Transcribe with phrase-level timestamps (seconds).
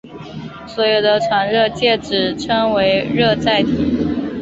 [0.67, 3.95] 所用的传热介质称为热载体。